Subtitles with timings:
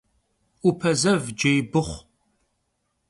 [0.67, 1.99] 'Upe zev cêy bıxhu.